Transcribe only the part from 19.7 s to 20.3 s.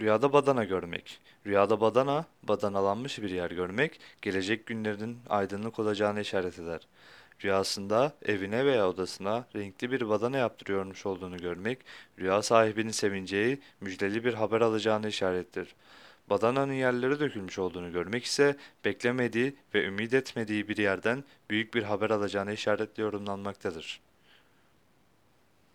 ve ümit